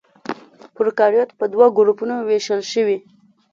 [0.75, 2.97] پروکاريوت په دوه ګروپونو وېشل شوي.